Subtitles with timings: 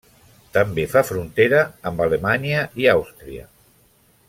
[0.55, 1.59] També fa frontera
[1.91, 3.47] amb Alemanya i Àustria.